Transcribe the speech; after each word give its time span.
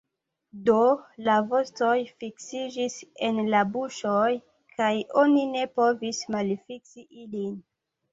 Do, 0.67 0.75
la 1.25 1.33
vostoj 1.49 1.97
fiksiĝis 2.23 2.95
en 3.27 3.41
la 3.55 3.61
buŝoj, 3.75 4.31
kaj 4.79 4.89
oni 5.25 5.45
ne 5.51 5.67
povis 5.81 6.23
malfiksi 6.37 7.05
ilin. 7.27 7.53